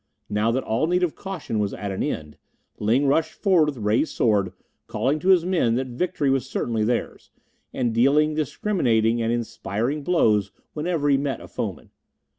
Now 0.31 0.49
that 0.49 0.63
all 0.63 0.87
need 0.87 1.03
of 1.03 1.13
caution 1.13 1.59
was 1.59 1.75
at 1.75 1.91
an 1.91 2.01
end, 2.01 2.35
Ling 2.79 3.05
rushed 3.05 3.33
forward 3.33 3.67
with 3.67 3.77
raised 3.77 4.15
sword, 4.15 4.51
calling 4.87 5.19
to 5.19 5.27
his 5.27 5.45
men 5.45 5.75
that 5.75 5.89
victory 5.89 6.31
was 6.31 6.49
certainly 6.49 6.83
theirs, 6.83 7.29
and 7.71 7.93
dealing 7.93 8.33
discriminating 8.33 9.21
and 9.21 9.31
inspiriting 9.31 10.01
blows 10.01 10.51
whenever 10.73 11.07
he 11.07 11.17
met 11.17 11.39
a 11.39 11.47
foeman. 11.47 11.91